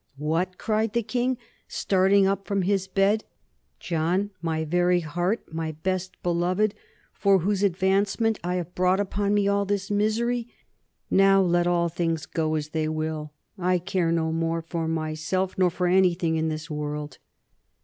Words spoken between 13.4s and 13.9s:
I